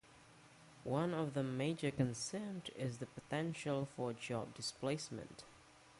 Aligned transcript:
One 0.83 1.13
of 1.13 1.35
the 1.35 1.43
major 1.43 1.91
concerns 1.91 2.71
is 2.75 2.97
the 2.97 3.05
potential 3.05 3.87
for 3.95 4.13
job 4.13 4.55
displacement. 4.55 5.43